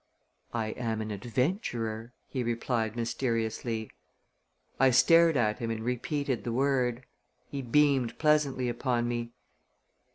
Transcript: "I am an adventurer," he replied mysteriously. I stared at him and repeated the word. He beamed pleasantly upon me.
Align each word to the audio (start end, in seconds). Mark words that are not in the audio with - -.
"I 0.55 0.69
am 0.69 0.99
an 1.01 1.11
adventurer," 1.11 2.11
he 2.27 2.41
replied 2.41 2.95
mysteriously. 2.95 3.91
I 4.79 4.89
stared 4.89 5.37
at 5.37 5.59
him 5.59 5.69
and 5.69 5.81
repeated 5.85 6.43
the 6.43 6.51
word. 6.51 7.05
He 7.45 7.61
beamed 7.61 8.17
pleasantly 8.17 8.67
upon 8.67 9.07
me. 9.07 9.33